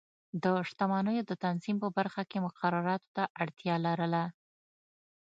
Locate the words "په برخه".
1.83-2.21